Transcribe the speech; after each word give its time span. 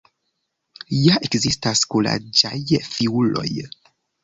Ja 0.99 1.17
ekzistas 1.27 1.85
kuraĝaj 1.95 2.55
fiuloj! 2.89 3.49